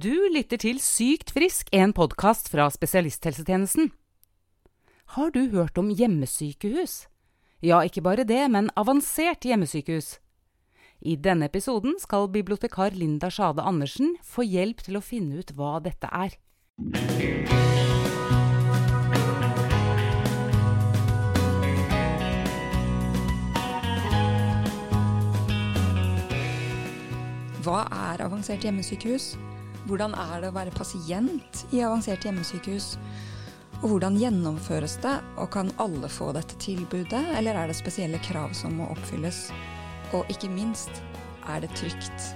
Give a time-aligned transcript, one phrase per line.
[0.00, 3.90] Du lytter til Sykt frisk, en podkast fra spesialisthelsetjenesten.
[5.16, 7.08] Har du hørt om hjemmesykehus?
[7.60, 10.14] Ja, ikke bare det, men avansert hjemmesykehus.
[11.04, 15.82] I denne episoden skal bibliotekar Linda Sjade Andersen få hjelp til å finne ut hva
[15.84, 16.38] dette er.
[27.60, 29.34] Hva er avansert hjemmesykehus?
[29.90, 32.92] Hvordan er det å være pasient i avansert hjemmesykehus?
[33.80, 38.54] Og hvordan gjennomføres det, og kan alle få dette tilbudet, eller er det spesielle krav
[38.54, 39.48] som må oppfylles?
[40.14, 41.02] Og ikke minst,
[41.50, 42.28] er det trygt?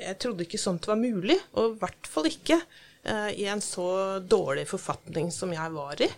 [0.00, 2.62] Jeg trodde ikke sånt var mulig, og i hvert fall ikke
[3.06, 6.08] i en så dårlig forfatning som jeg var i.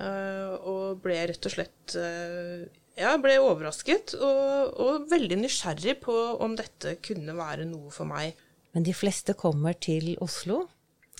[0.00, 2.68] Eh, og ble rett og slett eh,
[3.00, 8.36] Ja, ble overrasket og, og veldig nysgjerrig på om dette kunne være noe for meg.
[8.74, 10.64] Men de fleste kommer til Oslo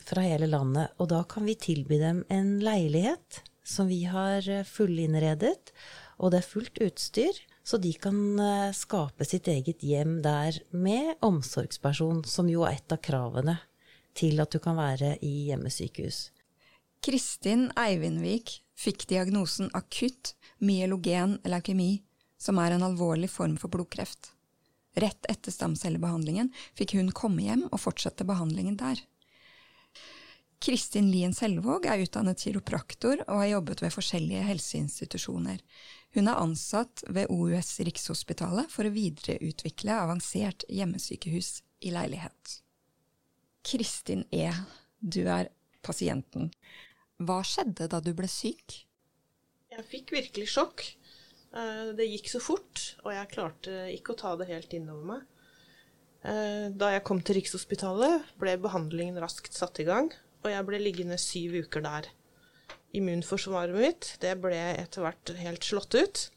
[0.06, 4.66] fra hele landet, og da kan vi tilby dem en leilighet som vi har eh,
[4.66, 5.72] fullinnredet,
[6.20, 11.16] og det er fullt utstyr, så de kan eh, skape sitt eget hjem der med
[11.26, 13.58] omsorgsperson, som jo er et av kravene
[14.16, 16.28] til at du kan være i hjemmesykehus.
[17.00, 22.02] Kristin Eivindvik fikk diagnosen akutt myelogen leukemi,
[22.40, 24.32] som er en alvorlig form for blodkreft.
[25.00, 29.00] Rett etter stamcellebehandlingen fikk hun komme hjem og fortsette behandlingen der.
[30.60, 35.62] Kristin Lien Selvåg er utdannet kiropraktor og har jobbet ved forskjellige helseinstitusjoner.
[36.12, 42.60] Hun er ansatt ved OUS Rikshospitalet for å videreutvikle avansert hjemmesykehus i leilighet.
[43.66, 44.50] Kristin E.,
[45.00, 45.48] du er
[45.84, 46.50] pasienten.
[47.20, 48.82] Hva skjedde da du ble syk?
[49.70, 50.84] Jeg fikk virkelig sjokk.
[51.54, 55.22] Eh, Det gikk så fort, og jeg klarte ikke å ta det helt innover meg.
[56.24, 60.10] Eh, Da jeg kom til Rikshospitalet, ble behandlingen raskt satt i gang,
[60.44, 62.08] og jeg ble liggende syv uker der.
[62.92, 66.30] Immunforsvaret mitt det ble etter hvert helt slått ut,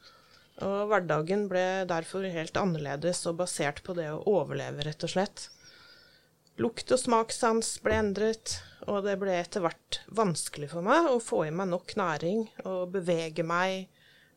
[0.61, 5.49] og hverdagen ble derfor helt annerledes og basert på det å overleve, rett og slett.
[6.61, 11.45] Lukt- og smakssans ble endret, og det ble etter hvert vanskelig for meg å få
[11.47, 13.87] i meg nok næring og bevege meg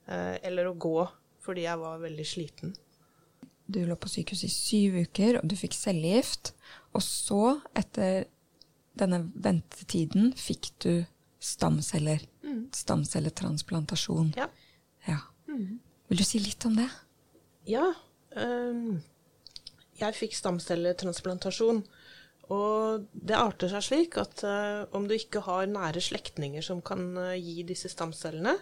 [0.09, 1.01] eh, eller å gå,
[1.45, 2.73] fordi jeg var veldig sliten.
[3.67, 6.55] Du lå på sykehus i syv uker, og du fikk cellegift.
[6.95, 8.29] Og så, etter
[8.97, 10.93] denne ventetiden, fikk du
[11.43, 12.23] stamceller.
[12.73, 14.33] Stamcelletransplantasjon.
[14.39, 14.47] Ja.
[15.09, 15.19] Ja.
[15.51, 16.87] Vil du si litt om det?
[17.67, 17.91] Ja,
[18.37, 19.01] Um,
[19.97, 21.85] jeg fikk stamcelletransplantasjon.
[22.55, 27.09] Og det arter seg slik at uh, om du ikke har nære slektninger som kan
[27.19, 28.55] uh, gi disse stamcellene,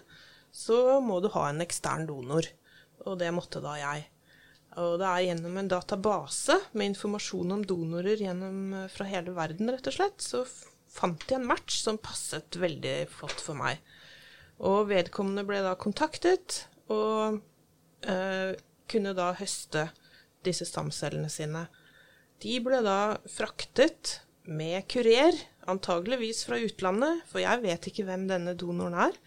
[0.55, 2.47] så må du ha en ekstern donor.
[3.05, 4.07] Og det måtte da jeg.
[4.81, 9.71] Og det er gjennom en database med informasjon om donorer gjennom, eh, fra hele verden,
[9.71, 10.43] rett og slett, så
[10.91, 13.79] fant jeg en match som passet veldig flott for meg.
[14.59, 17.39] Og vedkommende ble da kontaktet, og
[18.03, 18.51] eh,
[18.91, 19.89] kunne da høste
[20.43, 21.65] disse stamcellene sine.
[22.43, 28.53] De ble da fraktet med kurer, antageligvis fra utlandet, for jeg vet ikke hvem denne
[28.59, 29.17] donoren er.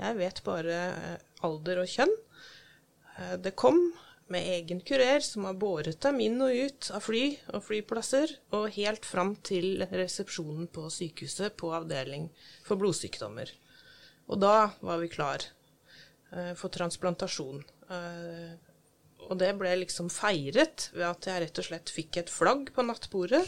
[0.00, 2.12] Jeg vet bare eh, alder og kjønn.
[3.16, 3.78] Eh, Det kom
[4.30, 7.24] med egen kurer som har båret dem inn og ut av fly
[7.54, 12.28] og flyplasser, og helt fram til resepsjonen på sykehuset på avdeling
[12.66, 13.50] for blodsykdommer.
[14.30, 15.42] Og da var vi klar
[16.32, 17.64] eh, for transplantasjon.
[19.28, 22.84] Og det ble liksom feiret ved at jeg rett og slett fikk et flagg på
[22.86, 23.44] nattbordet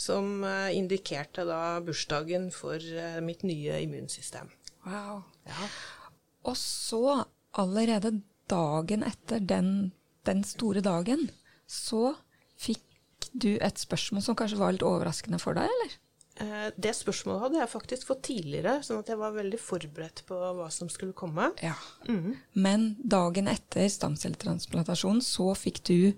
[0.00, 4.48] som eh, indikerte da bursdagen for eh, mitt nye immunsystem.
[4.86, 5.24] Wow.
[6.48, 7.02] Og så,
[7.60, 8.14] allerede
[8.50, 9.92] dagen etter den,
[10.26, 11.28] den store dagen,
[11.68, 12.14] så
[12.60, 12.86] fikk
[13.32, 15.98] du et spørsmål som kanskje var litt overraskende for deg, eller?
[16.40, 20.38] Eh, Det spørsmålet hadde jeg faktisk fått tidligere, sånn at jeg var veldig forberedt på
[20.56, 21.50] hva som skulle komme.
[21.62, 21.74] Ja.
[22.54, 26.12] Men dagen etter stamcelletransplantasjon så fikk du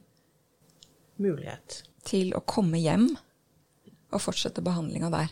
[1.23, 1.82] Mulighet.
[2.05, 3.08] til å komme hjem
[4.12, 5.29] og fortsette behandlinga der.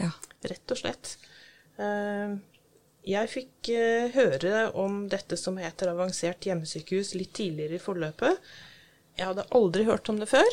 [0.00, 0.10] Ja.
[0.46, 1.16] Rett og slett.
[1.78, 2.36] Eh,
[3.04, 8.38] Jeg fikk eh, høre om dette som heter avansert hjemmesykehus litt tidligere i forløpet.
[9.18, 10.46] Jeg hadde aldri hørt om det før.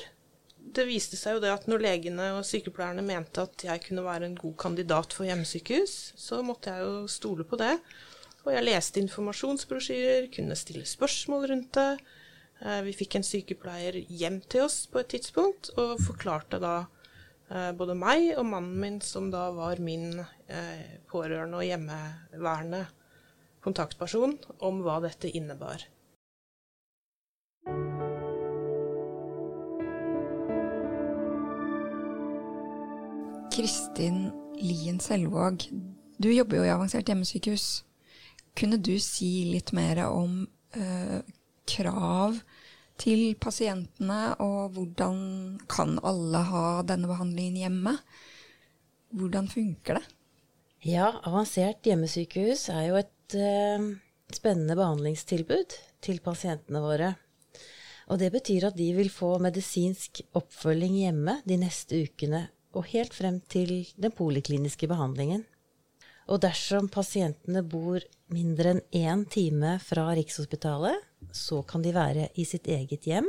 [0.59, 4.27] Det viste seg jo det at når legene og sykepleierne mente at jeg kunne være
[4.29, 7.73] en god kandidat for hjemmesykehus, så måtte jeg jo stole på det.
[8.45, 11.89] Og jeg leste informasjonsbrosjyrer, kunne stille spørsmål rundt det.
[12.61, 16.75] Eh, Vi fikk en sykepleier hjem til oss på et tidspunkt og forklarte da
[17.49, 22.85] eh, både meg og mannen min, som da var min eh, pårørende og hjemmeværende
[23.65, 25.83] kontaktperson, om hva dette innebar.
[33.59, 35.65] Kristin Lien Selvåg,
[36.17, 37.63] du jobber jo i avansert hjemmesykehus.
[38.55, 40.45] Kunne du si litt mer om
[40.79, 41.17] eh,
[41.67, 42.37] krav
[43.03, 45.17] til pasientene, og hvordan
[45.67, 47.97] kan alle ha denne behandlingen hjemme?
[49.19, 50.05] Hvordan funker det?
[50.87, 53.89] Ja, avansert hjemmesykehus er jo et eh,
[54.37, 55.75] spennende behandlingstilbud
[56.07, 57.11] til pasientene våre.
[58.07, 62.45] Og det betyr at de vil få medisinsk oppfølging hjemme de neste ukene
[62.77, 65.45] og helt frem til den polikliniske behandlingen.
[66.29, 70.99] Og dersom pasientene bor mindre enn én time fra Rikshospitalet,
[71.33, 73.25] så kan de være i sitt eget hjem.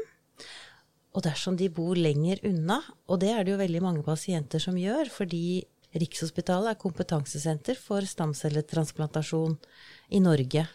[1.16, 2.78] Og dersom de bor lenger unna,
[3.08, 5.64] og det er det jo veldig mange pasienter som gjør, fordi
[5.96, 9.56] Rikshospitalet er kompetansesenter for stamcelletransplantasjon
[10.14, 10.69] i Norge.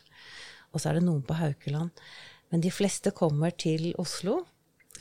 [0.74, 1.94] Og så er det noen på Haukeland.
[2.52, 4.42] Men de fleste kommer til Oslo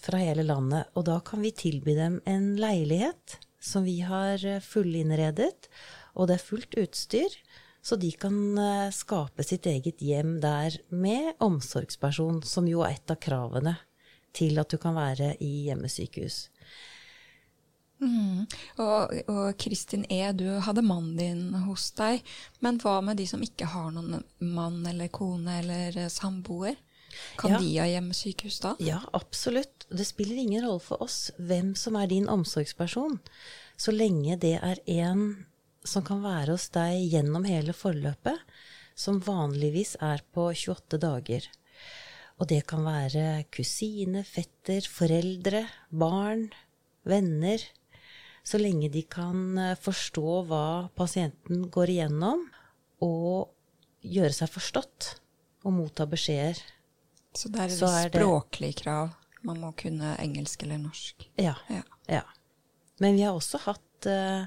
[0.05, 4.63] fra hele landet, og da kan vi tilby dem en leilighet som vi har eh,
[4.63, 5.69] fullinnredet,
[6.15, 7.39] og det er fullt utstyr.
[7.85, 13.13] Så de kan eh, skape sitt eget hjem der med omsorgsperson, som jo er et
[13.13, 13.77] av kravene
[14.35, 16.47] til at du kan være i hjemmesykehus.
[18.05, 18.47] Mm.
[18.83, 22.25] Og, og, Kristin E., du hadde mannen din hos deg.
[22.65, 26.81] Men hva med de som ikke har noen mann eller kone eller eh, samboer?
[27.39, 27.61] Kan ja.
[27.63, 28.75] de ha hjemmesykehus da?
[28.83, 29.74] Ja, absolutt.
[29.89, 33.19] Det spiller ingen rolle for oss hvem som er din omsorgsperson,
[33.77, 35.45] så lenge det er en
[35.85, 38.41] som kan være hos deg gjennom hele forløpet,
[38.97, 41.49] som vanligvis er på 28 dager.
[42.41, 46.49] Og det kan være kusine, fetter, foreldre, barn,
[47.07, 47.63] venner.
[48.45, 50.65] Så lenge de kan eh, forstå hva
[50.97, 52.47] pasienten går igjennom,
[53.05, 53.53] og
[54.05, 55.11] gjøre seg forstått
[55.65, 56.61] og motta beskjeder
[57.35, 59.15] så det er et språklig krav.
[59.45, 61.27] Man må kunne engelsk eller norsk.
[61.41, 61.57] Ja.
[61.69, 61.83] ja.
[62.09, 62.23] ja.
[63.03, 64.47] Men vi har også hatt uh,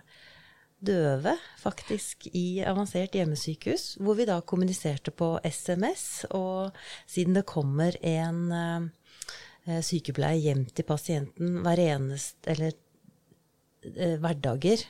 [0.79, 6.25] døve, faktisk, i avansert hjemmesykehus, hvor vi da kommuniserte på SMS.
[6.33, 6.73] Og
[7.09, 14.81] siden det kommer en uh, sykepleier hjem til pasienten hver eneste Eller uh, hverdager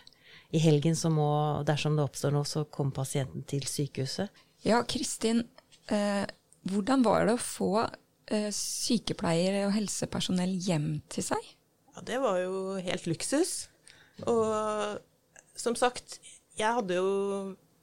[0.56, 1.30] i helgen, så må,
[1.68, 4.32] dersom det oppstår noe, så kommer pasienten til sykehuset.
[4.64, 5.44] Ja, Kristin.
[5.88, 7.72] Hvordan var det å få
[8.54, 11.46] sykepleiere og helsepersonell hjem til seg?
[11.96, 13.54] Ja, det var jo helt luksus.
[14.28, 15.00] Og
[15.58, 16.20] som sagt,
[16.58, 17.10] jeg hadde jo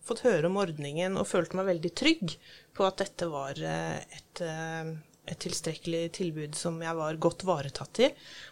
[0.05, 2.37] fått høre om ordningen og følte meg veldig trygg
[2.77, 4.91] på at dette var eh, et, eh,
[5.31, 8.11] et tilstrekkelig tilbud som jeg var godt varetatt i.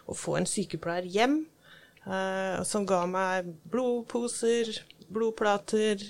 [0.09, 1.43] Å få en sykepleier hjem
[2.07, 4.73] eh, som ga meg blodposer,
[5.13, 6.01] blodplater,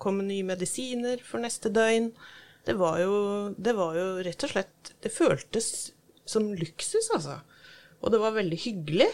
[0.00, 2.10] kom med nye medisiner for neste døgn
[2.66, 3.16] det var jo,
[3.56, 5.92] det var jo rett og slett Det føltes
[6.26, 7.38] som luksus, altså.
[8.02, 9.06] Og det var veldig hyggelig.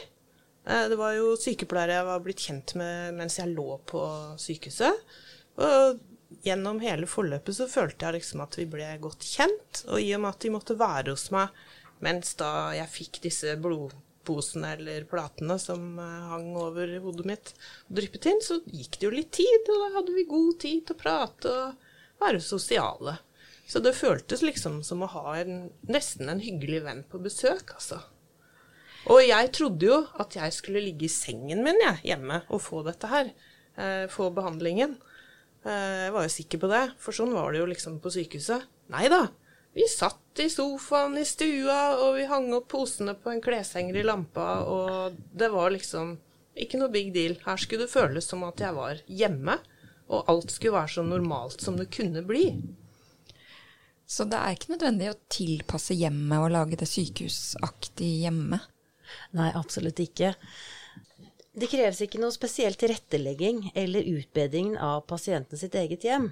[0.64, 4.00] Eh, det var jo sykepleiere jeg var blitt kjent med mens jeg lå på
[4.40, 5.02] sykehuset.
[5.60, 6.00] Og
[6.46, 9.84] gjennom hele forløpet så følte jeg liksom at vi ble godt kjent.
[9.92, 11.52] Og i og med at de måtte være hos meg
[12.02, 18.00] mens da jeg fikk disse blodposene eller platene som eh, hang over hodet mitt og
[18.00, 20.96] dryppet inn, så gikk det jo litt tid, og da hadde vi god tid til
[20.96, 23.20] å prate og være sosiale.
[23.72, 28.02] Så det føltes liksom som å ha en, nesten en hyggelig venn på besøk, altså.
[29.10, 32.82] Og jeg trodde jo at jeg skulle ligge i sengen min jeg, hjemme og få
[32.84, 33.30] dette her.
[33.80, 34.98] Eh, få behandlingen.
[35.64, 38.68] Eh, jeg var jo sikker på det, for sånn var det jo liksom på sykehuset.
[38.92, 39.24] Nei da.
[39.72, 44.04] Vi satt i sofaen i stua, og vi hang opp posene på en kleshenger i
[44.04, 46.18] lampa, og det var liksom
[46.60, 47.38] ikke noe big deal.
[47.46, 49.56] Her skulle det føles som at jeg var hjemme,
[50.12, 52.50] og alt skulle være så normalt som det kunne bli.
[54.12, 58.58] Så det er ikke nødvendig å tilpasse hjemmet og lage det sykehusaktig hjemme?
[59.38, 60.34] Nei, absolutt ikke.
[61.52, 66.30] Det kreves ikke noe spesiell tilrettelegging eller utbedring av pasienten sitt eget hjem.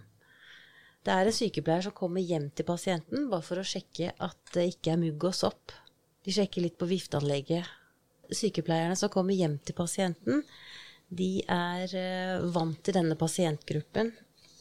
[1.04, 4.66] Det er en sykepleier som kommer hjem til pasienten bare for å sjekke at det
[4.74, 5.72] ikke er mugg og sopp.
[6.24, 7.64] De sjekker litt på vifteanlegget.
[8.30, 10.44] Sykepleierne som kommer hjem til pasienten,
[11.08, 14.12] de er eh, vant til denne pasientgruppen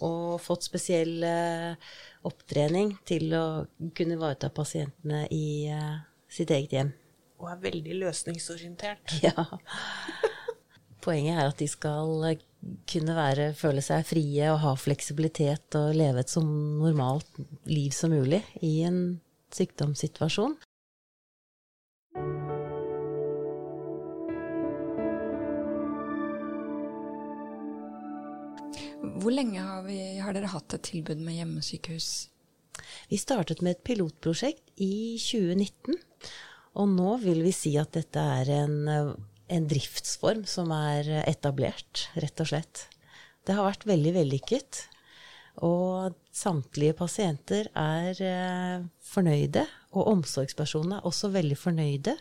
[0.07, 1.19] og fått spesiell
[2.27, 3.45] opptrening til å
[3.95, 6.91] kunne ivareta pasientene i uh, sitt eget hjem.
[7.39, 9.15] Og er veldig løsningsorientert.
[9.25, 9.47] Ja.
[10.99, 12.41] Poenget er at de skal eh,
[12.91, 17.39] kunne være, føle seg frie og ha fleksibilitet og leve et så normalt
[17.71, 18.99] liv som mulig i en
[19.55, 20.57] sykdomssituasjon.
[29.19, 29.99] Hvor lenge har vi
[30.29, 32.09] har dere hatt et tilbud med hjemmesykehus?
[33.09, 35.97] Vi startet med et pilotprosjekt i 2019.
[36.79, 38.77] Og nå vil vi si at dette er en,
[39.49, 42.85] en driftsform som er etablert, rett og slett.
[43.43, 44.83] Det har vært veldig vellykket.
[45.65, 49.65] Og samtlige pasienter er eh, fornøyde,
[49.97, 52.13] og omsorgspersonene er også veldig fornøyde.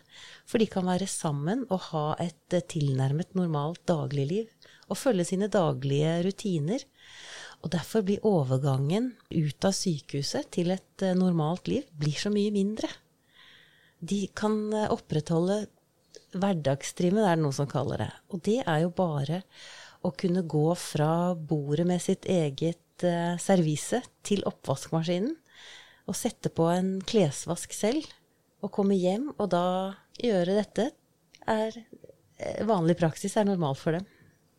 [0.49, 4.49] For de kan være sammen og ha et eh, tilnærmet normalt dagligliv.
[4.89, 6.83] Og følge sine daglige rutiner.
[7.65, 12.53] Og derfor blir overgangen ut av sykehuset til et eh, normalt liv blir så mye
[12.55, 12.91] mindre.
[13.99, 15.65] De kan eh, opprettholde
[16.37, 18.13] hverdagstrimmet, er det noen som kaller det.
[18.31, 19.43] Og det er jo bare
[20.07, 25.35] å kunne gå fra bordet med sitt eget eh, servise til oppvaskmaskinen
[26.09, 28.07] og sette på en klesvask selv
[28.65, 29.65] og komme hjem og da
[30.19, 30.91] gjøre dette,
[31.49, 34.07] er eh, vanlig praksis, er normalt for dem.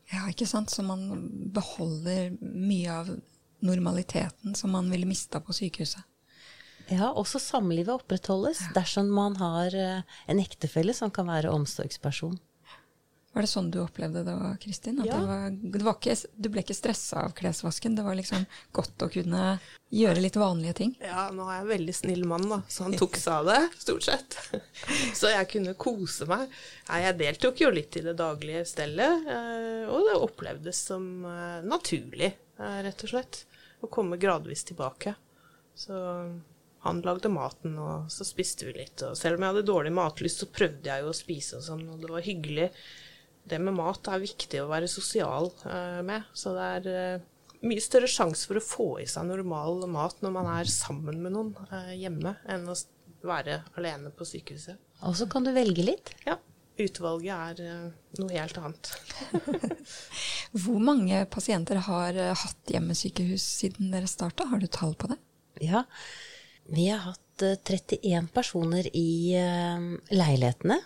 [0.09, 0.71] Ja, ikke sant.
[0.73, 1.07] Så man
[1.53, 3.11] beholder mye av
[3.65, 6.05] normaliteten som man ville mista på sykehuset.
[6.89, 12.39] Ja, også samlivet opprettholdes dersom man har eh, en ektefelle som kan være omsorgsperson.
[13.39, 14.97] Var det sånn du opplevde det, Kristin?
[14.99, 15.15] At Ja.
[15.15, 17.93] det var, det var ikke, du ble ikke stressa av klesvasken?
[17.95, 18.41] Det var liksom
[18.75, 19.43] godt å kunne
[19.95, 20.91] gjøre litt vanlige ting?
[20.99, 23.61] Ja, nå er jeg en veldig snill mann, da, så han tok seg av det,
[23.79, 24.35] stort sett.
[25.21, 26.51] Så jeg kunne kose meg.
[26.91, 32.33] Jeg deltok jo litt i det daglige stellet, eh, og det opplevdes som eh, naturlig,
[32.59, 33.45] eh, rett og slett.
[33.79, 35.15] Å komme gradvis tilbake.
[35.79, 35.95] Så
[36.83, 38.99] han lagde maten, og så spiste vi litt.
[39.07, 41.87] Og selv om jeg hadde dårlig matlyst, så prøvde jeg jo å spise og sånn,
[41.95, 42.73] og det var hyggelig.
[43.49, 47.23] Det med mat er viktig å være sosial eh, med, så det er eh,
[47.65, 51.33] mye større sjanse for å få i seg normal mat når man er sammen med
[51.33, 52.77] noen eh, hjemme, enn å
[53.25, 54.77] være alene på sykehuset.
[55.07, 56.13] Og så kan du velge litt.
[56.27, 56.37] Ja,
[56.79, 57.89] utvalget er
[58.19, 58.91] noe helt annet.
[60.61, 64.47] Hvor mange pasienter har hatt hjemmesykehus siden dere starta?
[64.51, 65.19] Har du tall på det?
[65.65, 65.83] Ja,
[66.69, 69.33] vi har hatt eh, 31 personer i
[70.13, 70.79] leilighetene.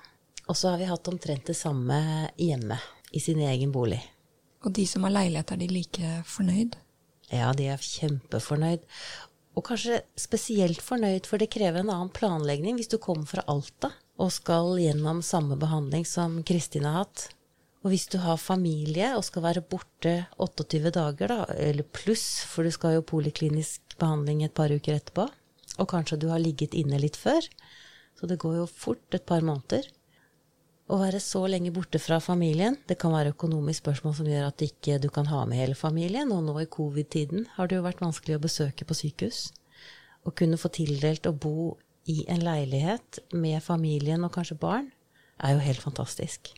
[0.50, 1.98] Og så har vi hatt omtrent det samme
[2.38, 2.80] hjemme,
[3.14, 4.02] i sin egen bolig.
[4.66, 6.76] Og de som har leilighet, er de like fornøyd?
[7.34, 8.84] Ja, de er kjempefornøyd.
[9.54, 13.92] Og kanskje spesielt fornøyd, for det krever en annen planlegging hvis du kommer fra Alta
[14.22, 17.28] og skal gjennom samme behandling som Kristin har hatt.
[17.84, 22.64] Og hvis du har familie og skal være borte 28 dager, da, eller pluss, for
[22.64, 25.28] du skal jo poliklinisk behandling et par uker etterpå,
[25.82, 27.44] og kanskje du har ligget inne litt før,
[28.16, 29.90] så det går jo fort et par måneder.
[30.92, 34.64] Å være så lenge borte fra familien, det kan være økonomisk spørsmål som gjør at
[34.66, 38.04] ikke du kan ha med hele familien, og nå i covid-tiden har det jo vært
[38.04, 39.46] vanskelig å besøke på sykehus.
[40.28, 41.78] Å kunne få tildelt å bo
[42.12, 44.92] i en leilighet med familien og kanskje barn,
[45.40, 46.52] er jo helt fantastisk.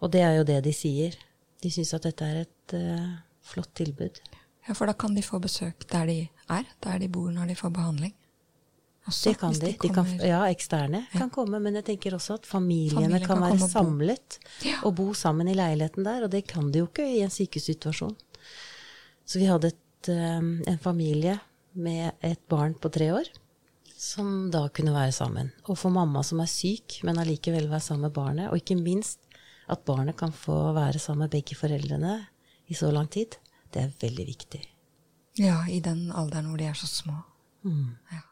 [0.00, 1.14] Og det er jo det de sier.
[1.60, 4.20] De syns at dette er et uh, flott tilbud.
[4.66, 6.18] Ja, for da kan de få besøk der de
[6.52, 8.16] er, der de bor når de får behandling.
[9.06, 9.72] Også, Det kan de.
[9.82, 13.44] de kan, ja, eksterne kan komme, men jeg tenker også at familiene Familien kan, kan
[13.44, 14.68] være samlet og bo.
[14.68, 14.78] Ja.
[14.82, 18.16] og bo sammen i leiligheten der, og det kan de jo ikke i en sykehussituasjon.
[19.26, 21.38] Så vi hadde et, eh, en familie
[21.74, 23.30] med et barn på tre år
[23.96, 25.50] som da kunne være sammen.
[25.70, 29.20] Og for mamma som er syk, men allikevel være sammen med barnet, og ikke minst
[29.72, 32.18] at barnet kan få være sammen med begge foreldrene
[32.68, 33.38] i så lang tid,
[33.72, 34.62] det er veldig viktig.
[35.40, 37.16] Ja, i den alderen hvor de er så små.
[37.66, 37.96] Mm.
[38.12, 38.22] Ja.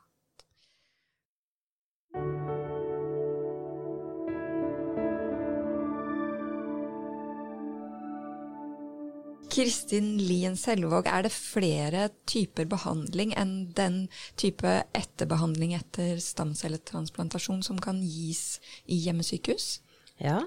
[9.55, 14.01] Kristin Lien Selvåg, er det flere typer behandling enn den
[14.41, 18.59] type etterbehandling etter stamcelletransplantasjon som kan gis
[18.91, 19.79] i hjemmesykehus?
[20.19, 20.41] Ja.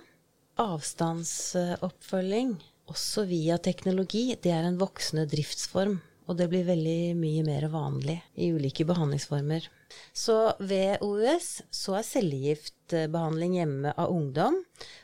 [0.59, 2.57] Avstandsoppfølging,
[2.91, 6.01] også via teknologi, det er en voksende driftsform.
[6.27, 9.69] Og det blir veldig mye mer vanlig i ulike behandlingsformer.
[10.11, 14.59] Så ved OUS så er cellegiftbehandling hjemme av ungdom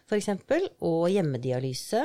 [0.10, 0.33] f.eks.
[0.83, 2.03] og hjemmedialyse.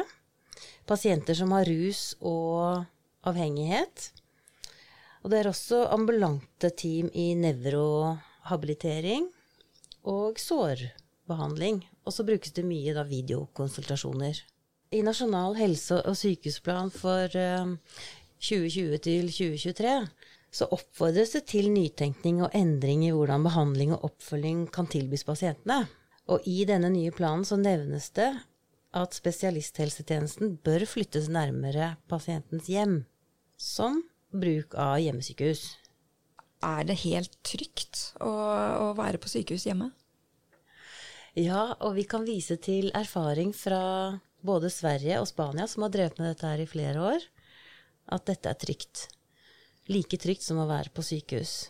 [0.89, 2.85] Pasienter som har rus og
[3.29, 4.11] avhengighet.
[5.23, 9.29] Og det er også ambulante team i nevrohabilitering
[10.09, 11.83] og sårbehandling.
[12.07, 14.41] Og så brukes det mye da videokonsultasjoner.
[14.97, 17.75] I Nasjonal helse- og sykehusplan for eh,
[18.41, 19.97] 2020 til 2023
[20.51, 25.83] så oppfordres det til nytenkning og endring i hvordan behandling og oppfølging kan tilbys pasientene.
[26.33, 28.31] Og i denne nye planen så nevnes det
[28.97, 33.03] at spesialisthelsetjenesten bør flyttes nærmere pasientens hjem,
[33.59, 34.01] som
[34.33, 35.65] bruk av hjemmesykehus.
[36.65, 39.93] Er det helt trygt å, å være på sykehus hjemme?
[41.39, 46.19] Ja, og vi kan vise til erfaring fra både Sverige og Spania, som har drevet
[46.19, 47.29] med dette her i flere år.
[48.09, 49.09] at dette er trygt.
[49.93, 51.69] Like trygt som å være på sykehus.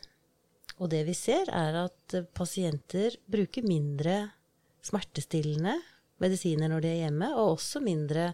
[0.79, 4.31] Og det vi ser, er at eh, pasienter bruker mindre
[4.87, 5.75] smertestillende
[6.23, 8.33] medisiner når de er hjemme, og også mindre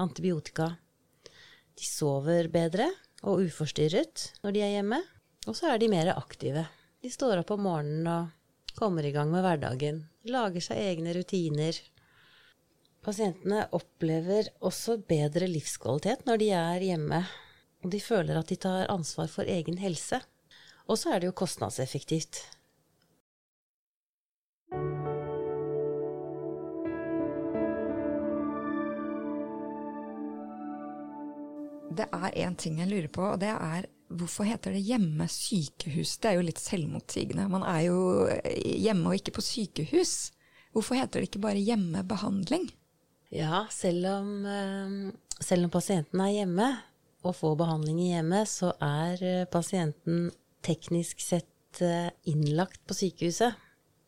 [0.00, 0.70] antibiotika.
[1.74, 2.88] De sover bedre
[3.24, 5.00] og uforstyrret når de er hjemme,
[5.48, 6.66] og så er de mer aktive.
[7.02, 11.76] De står opp om morgenen og kommer i gang med hverdagen, lager seg egne rutiner.
[13.04, 17.20] Pasientene opplever også bedre livskvalitet når de er hjemme,
[17.84, 20.22] og de føler at de tar ansvar for egen helse.
[20.88, 22.40] Og så er det jo kostnadseffektivt.
[31.94, 36.18] Det er én ting jeg lurer på, og det er hvorfor heter det hjemmesykehus?
[36.20, 37.48] Det er jo litt selvmotsigende.
[37.50, 37.98] Man er jo
[38.54, 40.32] hjemme og ikke på sykehus.
[40.74, 42.68] Hvorfor heter det ikke bare hjemmebehandling?
[43.34, 46.68] Ja, selv om, eh, selv om pasienten er hjemme
[47.24, 50.30] og får behandling i hjemmet, så er eh, pasienten
[50.62, 53.54] teknisk sett eh, innlagt på sykehuset.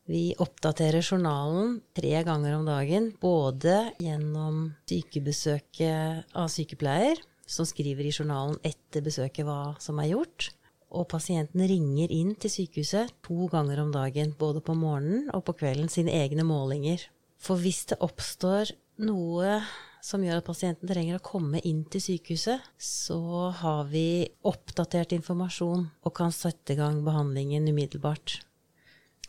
[0.07, 8.13] Vi oppdaterer journalen tre ganger om dagen, både gjennom sykebesøket av sykepleier, som skriver i
[8.15, 10.51] journalen etter besøket hva som er gjort,
[10.97, 15.57] og pasienten ringer inn til sykehuset to ganger om dagen, både på morgenen og på
[15.63, 17.03] kvelden, sine egne målinger.
[17.37, 18.73] For hvis det oppstår
[19.03, 19.59] noe
[20.07, 25.89] som gjør at pasienten trenger å komme inn til sykehuset, så har vi oppdatert informasjon
[26.07, 28.39] og kan sette i gang behandlingen umiddelbart.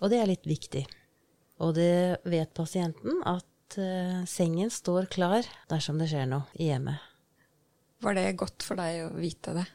[0.01, 0.86] Og det er litt viktig.
[1.65, 7.01] Og det vet pasienten at uh, sengen står klar dersom det skjer noe i hjemmet.
[8.04, 9.66] Var det godt for deg å vite det?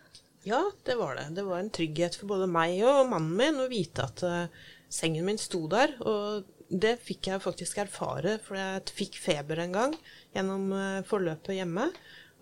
[0.46, 1.28] Ja, det var det.
[1.36, 5.26] Det var en trygghet for både meg og mannen min å vite at uh, sengen
[5.26, 5.94] min sto der.
[6.02, 9.94] Og det fikk jeg faktisk erfare, for jeg fikk feber en gang
[10.34, 11.88] gjennom uh, forløpet hjemme.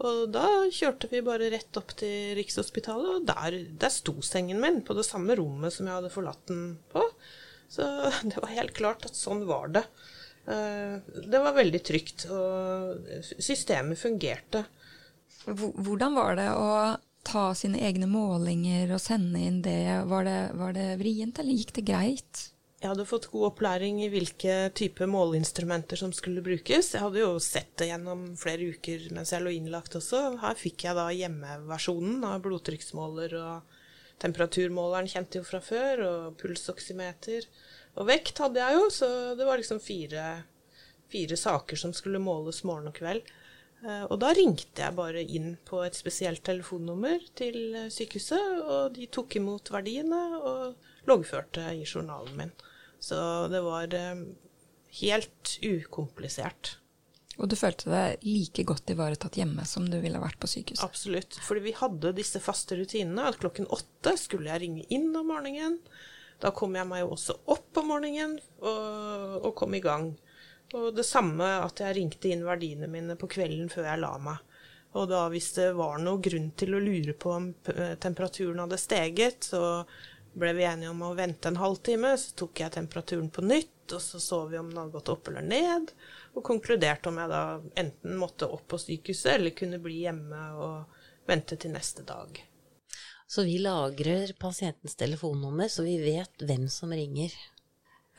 [0.00, 4.80] Og da kjørte vi bare rett opp til Rikshospitalet, og der, der sto sengen min,
[4.84, 7.04] på det samme rommet som jeg hadde forlatt den på.
[7.68, 7.84] Så
[8.30, 9.84] det var helt klart at sånn var det.
[10.48, 14.64] Uh, det var veldig trygt, og systemet fungerte.
[15.46, 16.70] Hvordan var det å
[17.26, 19.82] ta sine egne målinger og sende inn det?
[20.08, 22.46] Var det, var det vrient, eller gikk det greit?
[22.80, 26.94] Jeg hadde fått god opplæring i hvilke type måleinstrumenter som skulle brukes.
[26.94, 30.22] Jeg hadde jo sett det gjennom flere uker mens jeg lå innlagt også.
[30.40, 33.76] Her fikk jeg da hjemmeversjonen av blodtrykksmåler og
[34.24, 37.44] temperaturmåleren kjente jo fra før, og pulsoksymeter.
[38.00, 40.24] Og vekt hadde jeg jo, så det var liksom fire,
[41.12, 43.28] fire saker som skulle måles morgen og kveld.
[43.84, 49.08] Eh, og da ringte jeg bare inn på et spesielt telefonnummer til sykehuset, og de
[49.12, 52.54] tok imot verdiene og loggførte i journalen min.
[53.00, 53.16] Så
[53.52, 54.26] det var eh,
[55.00, 56.76] helt ukomplisert.
[57.40, 60.84] Og du følte deg like godt ivaretatt hjemme som du ville vært på sykehuset?
[60.84, 61.38] Absolutt.
[61.40, 63.30] Fordi vi hadde disse faste rutinene.
[63.30, 65.78] At klokken åtte skulle jeg ringe inn om morgenen.
[66.40, 70.12] Da kom jeg meg jo også opp om morgenen og, og kom i gang.
[70.76, 74.46] Og det samme at jeg ringte inn verdiene mine på kvelden før jeg la meg.
[74.98, 77.50] Og da hvis det var noe grunn til å lure på om
[78.02, 79.84] temperaturen hadde steget, så
[80.34, 82.16] ble vi enige om å vente en halvtime.
[82.18, 85.30] Så tok jeg temperaturen på nytt, og så så vi om den hadde gått opp
[85.30, 85.92] eller ned.
[86.34, 87.42] Og konkluderte om jeg da
[87.82, 92.42] enten måtte opp på sykehuset eller kunne bli hjemme og vente til neste dag.
[93.30, 97.30] Så vi lagrer pasientens telefonnummer, så vi vet hvem som ringer.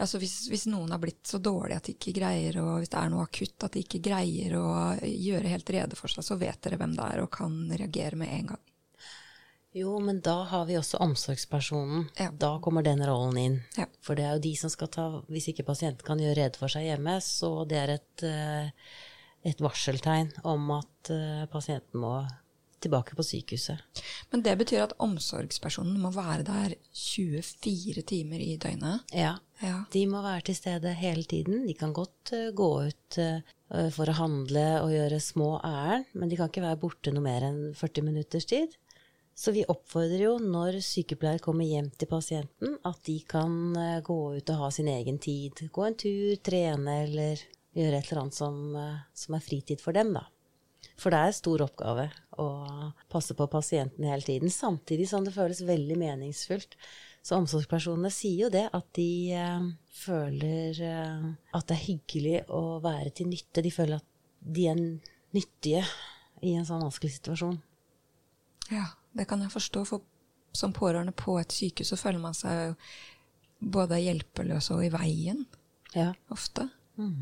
[0.01, 2.97] Altså hvis, hvis, noen har blitt så dårlig at de ikke greier, og hvis det
[2.97, 4.65] er noe akutt at de ikke greier å
[5.05, 8.33] gjøre helt rede for seg, så vet dere hvem det er og kan reagere med
[8.39, 8.63] en gang.
[9.73, 12.09] Jo, men da har vi også omsorgspersonen.
[12.19, 12.27] Ja.
[12.35, 13.59] Da kommer den rollen inn.
[13.77, 13.85] Ja.
[14.03, 16.71] For det er jo de som skal ta Hvis ikke pasienten kan gjøre rede for
[16.71, 18.91] seg hjemme, så det er et, eh,
[19.47, 22.17] et varseltegn om at eh, pasienten må
[22.81, 24.01] tilbake på sykehuset.
[24.31, 29.07] Men det betyr at omsorgspersonen må være der 24 timer i døgnet?
[29.15, 29.37] Ja.
[29.61, 29.83] Ja.
[29.93, 31.65] De må være til stede hele tiden.
[31.67, 36.31] De kan godt uh, gå ut uh, for å handle og gjøre små ærend, men
[36.31, 38.73] de kan ikke være borte noe mer enn 40 minutters tid.
[39.37, 44.19] Så vi oppfordrer jo når sykepleier kommer hjem til pasienten, at de kan uh, gå
[44.37, 45.67] ut og ha sin egen tid.
[45.71, 47.45] Gå en tur, trene eller
[47.77, 48.55] gjøre et eller annet som,
[49.15, 50.25] som er fritid for dem, da.
[51.01, 52.03] For det er en stor oppgave
[52.41, 52.47] å
[53.09, 56.77] passe på pasienten hele tiden, samtidig som det føles veldig meningsfullt.
[57.25, 59.65] Så omsorgspersonene sier jo det, at de eh,
[60.03, 61.25] føler eh,
[61.57, 63.63] at det er hyggelig å være til nytte.
[63.65, 64.07] De føler at
[64.41, 64.79] de er
[65.35, 65.83] nyttige
[66.45, 67.59] i en sånn vanskelig situasjon.
[68.73, 68.87] Ja,
[69.17, 69.85] det kan jeg forstå.
[69.89, 70.05] For
[70.57, 72.73] som pårørende på et sykehus så føler man seg
[73.61, 75.45] både hjelpeløs og i veien
[75.95, 76.11] Ja.
[76.33, 76.69] ofte.
[76.97, 77.21] Mm.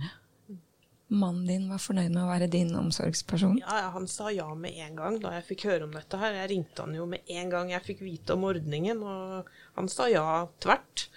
[1.10, 3.60] Mannen din var fornøyd med å være din omsorgsperson?
[3.64, 6.38] Ja, Han sa ja med en gang da jeg fikk høre om dette her.
[6.38, 10.10] Jeg ringte han jo med en gang jeg fikk vite om ordningen, og han sa
[10.12, 10.26] ja
[10.62, 11.10] tvert.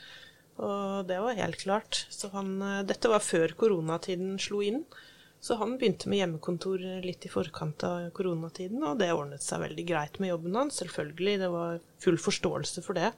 [0.63, 2.07] Og det var helt klart.
[2.13, 4.85] Så han, eh, dette var før koronatiden slo inn.
[5.43, 9.85] Så han begynte med hjemmekontor litt i forkant av koronatiden, og det ordnet seg veldig
[9.89, 10.79] greit med jobben hans.
[10.79, 13.11] Selvfølgelig, det var full forståelse for det.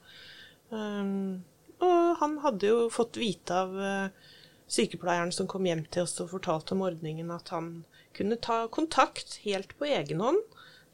[0.71, 1.43] Um,
[1.85, 4.33] og han hadde jo fått vite av uh,
[4.67, 7.83] sykepleieren som kom hjem til oss og fortalte om ordningen, at han
[8.15, 10.41] kunne ta kontakt helt på egen hånd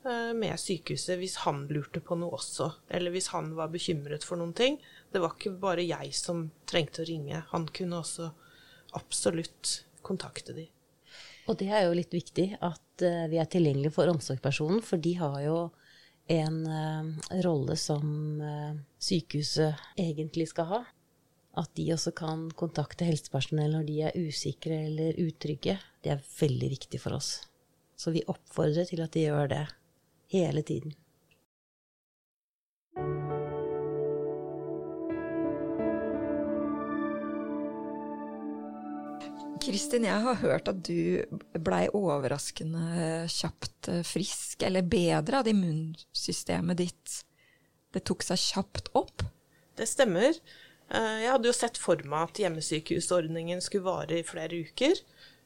[0.05, 4.41] uh, med sykehuset hvis han lurte på noe også, eller hvis han var bekymret for
[4.41, 4.79] noen ting.
[5.11, 8.31] Det var ikke bare jeg som trengte å ringe, han kunne også
[8.97, 10.67] absolutt kontakte de.
[11.49, 15.15] Og det er jo litt viktig at uh, vi er tilgjengelige for omsorgspersonen, for de
[15.21, 15.59] har jo
[16.31, 18.03] en uh, rolle som
[19.01, 20.81] sykehuset egentlig skal ha.
[21.59, 26.69] At de også kan kontakte helsepersonell når de er usikre eller utrygge, det er veldig
[26.77, 27.41] viktig for oss.
[27.99, 29.65] Så vi oppfordrer til at de gjør det
[30.31, 30.95] hele tiden.
[39.61, 41.21] Kristin, jeg har hørt at du
[41.61, 47.19] blei overraskende kjapt frisk, eller bedre, at immunsystemet ditt
[47.91, 49.23] det tok seg kjapt opp?
[49.77, 50.33] Det stemmer.
[50.91, 54.99] Eh, jeg hadde jo sett for meg at hjemmesykehusordningen skulle vare i flere uker.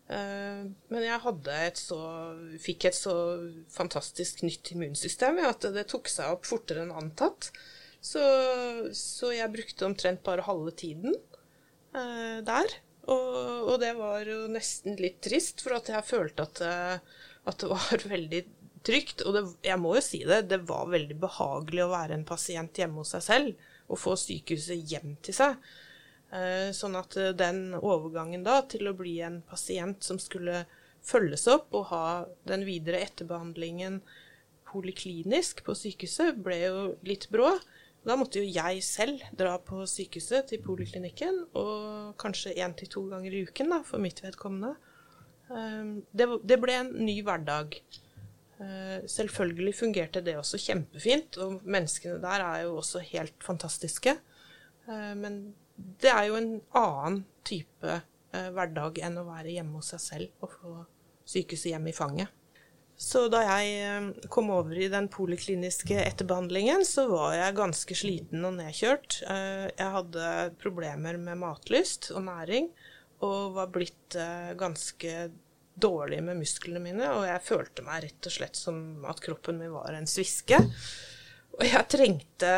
[0.06, 2.00] Eh, men jeg et så,
[2.62, 3.16] fikk et så
[3.74, 7.52] fantastisk nytt immunsystem at det tok seg opp fortere enn antatt.
[8.06, 8.22] Så,
[8.94, 11.16] så jeg brukte omtrent bare halve tiden
[12.46, 12.74] der.
[13.06, 17.62] Og, og, det var jo nesten litt trist, for at jeg følte at, eh, at
[17.62, 18.42] det var veldig
[18.86, 19.26] trygt.
[19.26, 22.82] Og det, jeg må jo si det, det var veldig behagelig å være en pasient
[22.82, 25.60] hjemme hos seg selv og få sykehuset hjem til seg.
[26.34, 30.64] Eh, sånn at eh, den overgangen da til å bli en pasient som skulle
[31.06, 32.06] følges opp og ha
[32.50, 34.02] den videre etterbehandlingen
[34.66, 37.54] poliklinisk på sykehuset, ble jo litt brå.
[38.06, 43.06] Da måtte jo jeg selv dra på sykehuset til poliklinikken, og kanskje én til to
[43.10, 44.76] ganger i uken, da, for mitt vedkommende.
[46.14, 47.80] Det, det ble en ny hverdag.
[48.56, 54.16] Eh, selvfølgelig fungerte det også kjempefint, og menneskene der er jo også helt fantastiske.
[54.88, 55.42] Eh, men
[55.76, 60.46] det er jo en annen type eh, hverdag enn å være hjemme hos seg selv
[60.46, 60.80] og få
[61.28, 62.42] sykehuset hjem i fanget.
[62.96, 68.54] Så da jeg kom over i den polikliniske etterbehandlingen, så var jeg ganske sliten og
[68.56, 69.18] nedkjørt.
[69.26, 70.30] Jeg hadde
[70.62, 72.70] problemer med matlyst og næring,
[73.20, 74.16] og var blitt
[74.56, 75.12] ganske
[75.76, 77.10] dårlig med musklene mine.
[77.18, 80.60] Og jeg følte meg rett og slett som at kroppen min var en sviske.
[81.56, 82.52] Og jeg trengte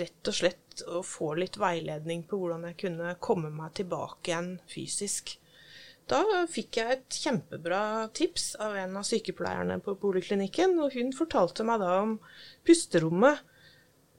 [0.00, 4.56] rett og slett å få litt veiledning på hvordan jeg kunne komme meg tilbake igjen
[4.70, 5.36] fysisk.
[6.10, 11.64] Da fikk jeg et kjempebra tips av en av sykepleierne på poliklinikken, og hun fortalte
[11.66, 12.16] meg da om
[12.66, 13.44] pusterommet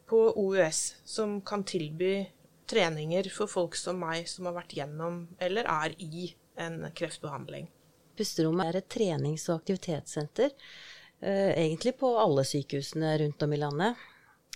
[0.08, 2.30] på OUS, som kan tilby
[2.72, 6.30] treninger for folk som meg, som har vært gjennom eller er i
[6.64, 7.68] en kreftbehandling.
[8.18, 10.52] Pusterommet er et trenings- og aktivitetssenter,
[11.22, 14.04] eh, egentlig på alle sykehusene rundt om i landet,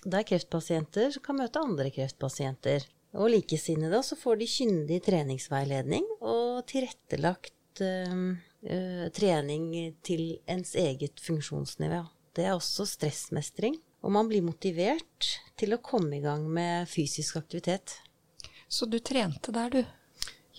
[0.06, 2.86] der kreftpasienter kan møte andre kreftpasienter
[3.18, 9.68] og likesinnede, så får de kyndig treningsveiledning og tilrettelagt uh, trening
[10.06, 12.04] til ens eget funksjonsnivå.
[12.38, 17.40] Det er også stressmestring, og man blir motivert til å komme i gang med fysisk
[17.40, 17.98] aktivitet.
[18.70, 19.82] Så du trente der, du?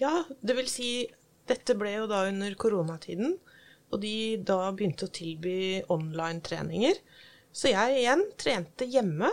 [0.00, 0.90] Ja, det vil si
[1.48, 3.37] Dette ble jo da under koronatiden,
[3.88, 6.98] og de da begynte å tilby online-treninger.
[7.52, 9.30] Så jeg igjen trente hjemme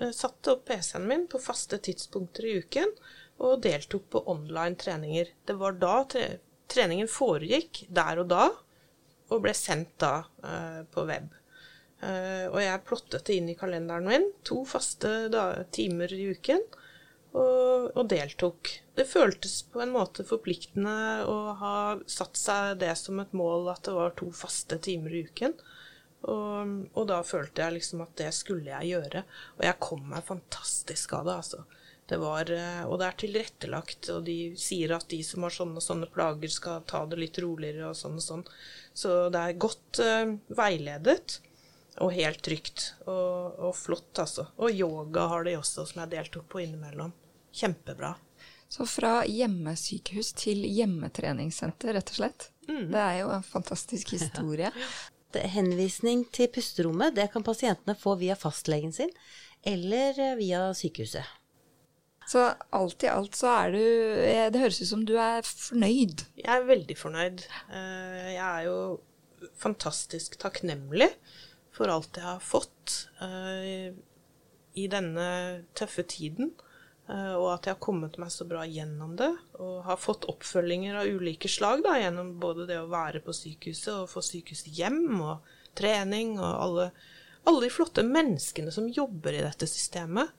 [0.00, 2.90] Eh, satte opp PC-en min på faste tidspunkter i uken
[3.44, 5.30] og deltok på online treninger.
[5.44, 6.26] Det var da tre
[6.74, 8.48] treningen foregikk, der og da,
[9.30, 11.28] og ble sendt da eh, på web.
[12.00, 15.12] Eh, og jeg plottet det inn i kalenderen min, to faste
[15.76, 16.64] timer i uken,
[17.34, 18.70] og, og, deltok.
[18.94, 23.82] Det føltes på en måte forpliktende å ha satt seg det som et mål at
[23.88, 25.56] det var to faste timer i uken.
[26.24, 29.24] Og, og, da følte jeg liksom at det skulle jeg gjøre.
[29.58, 31.64] Og jeg kom meg fantastisk av det, altså.
[32.04, 35.80] Det var, eh, og det er tilrettelagt, og de sier at de som har sånne
[35.80, 38.44] og sånne plager, skal ta det litt roligere og sånn og sånn.
[38.94, 41.38] Så det er godt uh, veiledet
[42.04, 42.90] og helt trygt.
[43.08, 44.50] Og, og, flott, altså.
[44.60, 47.14] Og yoga har de også, som jeg deltok på innimellom.
[47.54, 48.14] Kjempebra.
[48.74, 52.48] Så fra hjemmesykehus til hjemmetreningssenter, rett og slett.
[52.66, 52.88] Mm.
[52.90, 54.72] Det er jo en fantastisk historie.
[54.80, 54.92] Ja
[55.34, 59.10] henvisning til pusterommet det kan pasientene få via fastlegen sin
[59.66, 61.24] eller eh, via sykehuset.
[62.28, 66.24] Så alt i alt så er du eh, Det høres ut som du er fornøyd.
[66.40, 67.44] Jeg er veldig fornøyd.
[67.68, 68.78] Eh, Jeg er jo
[69.60, 71.10] fantastisk takknemlig
[71.74, 73.90] for alt jeg har fått eh,
[74.78, 75.26] i denne
[75.76, 76.54] tøffe tiden.
[77.08, 79.30] Eh, Og at jeg har kommet meg så bra gjennom det.
[79.58, 83.92] Og har fått oppfølginger av ulike slag da, gjennom både det å være på sykehuset
[83.96, 86.90] og få sykehushjem og trening og alle,
[87.48, 90.32] alle de flotte menneskene som jobber i dette systemet.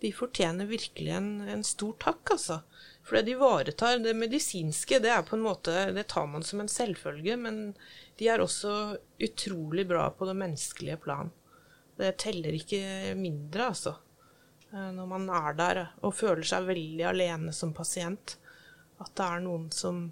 [0.00, 2.62] De fortjener virkelig en, en stor takk, altså.
[3.04, 6.60] For det de ivaretar det medisinske, det er på en måte Det tar man som
[6.62, 7.74] en selvfølge, men
[8.20, 11.32] de er også utrolig bra på det menneskelige plan.
[12.00, 12.80] Det teller ikke
[13.16, 13.96] mindre, altså.
[14.72, 18.36] Eh, Når man er der og føler seg veldig alene som pasient.
[19.00, 20.10] At det er noen som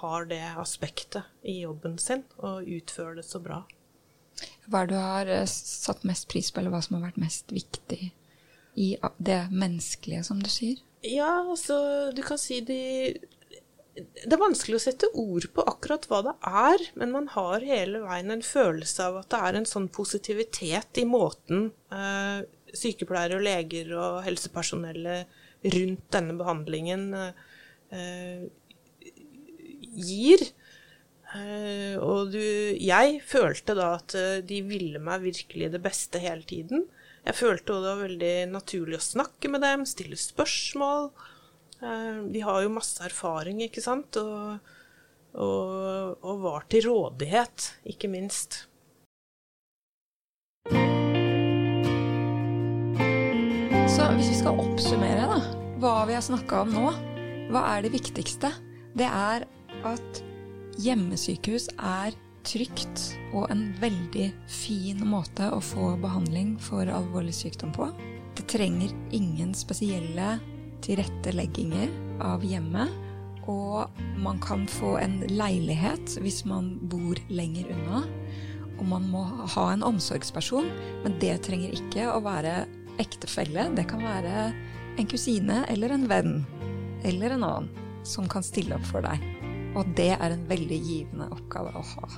[0.00, 3.64] har det aspektet i jobben sin og utfører det så bra.
[4.70, 8.12] Hva du har eh, satt mest pris på, eller hva som har vært mest viktig
[8.80, 10.78] i det menneskelige, som du sier?
[11.04, 12.80] Ja, altså, du kan si de
[13.96, 18.00] Det er vanskelig å sette ord på akkurat hva det er, men man har hele
[18.04, 23.44] veien en følelse av at det er en sånn positivitet i måten eh, sykepleiere og
[23.46, 25.40] leger og helsepersonellet
[25.74, 28.46] rundt denne behandlingen eh,
[29.94, 30.44] gir.
[31.30, 36.42] Eh, og du Jeg følte da at eh, de ville meg virkelig det beste hele
[36.42, 36.86] tiden.
[37.26, 41.10] Jeg følte også det var veldig naturlig å snakke med dem, stille spørsmål.
[41.82, 44.72] Eh, De har jo masse erfaring, ikke sant, og,
[45.36, 48.64] og, og var til rådighet, ikke minst.
[50.70, 50.99] Så
[54.20, 55.36] hvis vi skal oppsummere da,
[55.80, 56.88] hva vi har snakka om nå,
[57.54, 58.50] hva er det viktigste?
[58.92, 59.46] Det er
[59.88, 60.18] at
[60.76, 62.12] hjemmesykehus er
[62.44, 67.88] trygt og en veldig fin måte å få behandling for alvorlig sykdom på.
[68.36, 70.34] Det trenger ingen spesielle
[70.84, 71.88] tilrettelegginger
[72.20, 72.92] av hjemmet.
[73.48, 73.88] Og
[74.20, 78.02] man kan få en leilighet hvis man bor lenger unna.
[78.76, 79.24] Og man må
[79.56, 80.68] ha en omsorgsperson,
[81.06, 82.66] men det trenger ikke å være
[83.00, 83.68] ektefelle.
[83.76, 84.50] Det kan være
[85.00, 86.40] en kusine eller en venn
[87.08, 89.22] eller en annen som kan stille opp for deg.
[89.78, 92.10] Og det er en veldig givende oppgave å ha.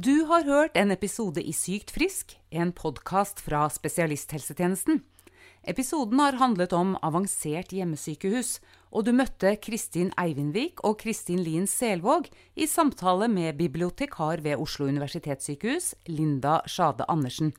[0.00, 5.02] Du har hørt en episode i Sykt frisk, en podkast fra spesialisthelsetjenesten.
[5.68, 12.28] Episoden har handlet om avansert hjemmesykehus, og du møtte Kristin Eivindvik og Kristin Lien Selvåg
[12.58, 17.52] i samtale med bibliotekar ved Oslo universitetssykehus, Linda Sjade Andersen.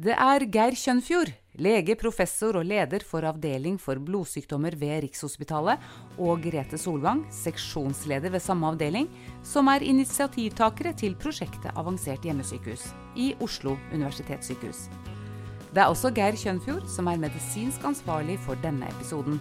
[0.00, 1.28] Det er Geir Kjønfjord,
[1.60, 5.76] lege, professor og leder for avdeling for blodsykdommer ved Rikshospitalet,
[6.16, 9.10] og Grete Solvang, seksjonsleder ved samme avdeling,
[9.44, 12.88] som er initiativtakere til prosjektet Avansert hjemmesykehus
[13.20, 14.86] i Oslo universitetssykehus.
[15.70, 19.36] Det er også Geir Kjønfjord som er medisinsk ansvarlig for denne episoden.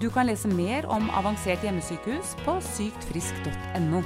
[0.00, 4.00] Du kan lese mer om avansert hjemmesykehus på syktfrisk.no.